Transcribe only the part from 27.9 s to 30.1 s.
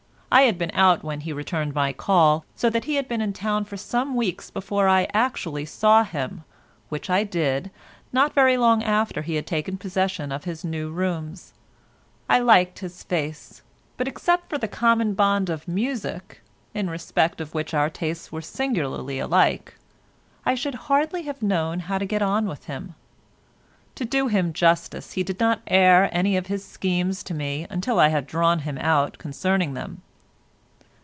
I had drawn him out concerning them.